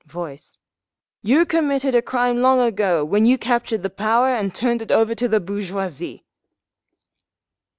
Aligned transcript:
Voice: 0.07 0.57
"You 1.21 1.45
committed 1.45 1.93
a 1.93 2.01
crime 2.01 2.41
long 2.41 2.59
ago, 2.59 3.05
when 3.05 3.27
you 3.27 3.37
captured 3.37 3.83
the 3.83 3.91
power 3.91 4.29
and 4.29 4.51
turned 4.51 4.81
it 4.81 4.89
over 4.89 5.13
to 5.13 5.27
the 5.27 5.39
bourgeoisie!" 5.39 6.25